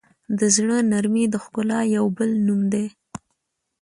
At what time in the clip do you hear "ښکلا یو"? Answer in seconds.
1.43-2.05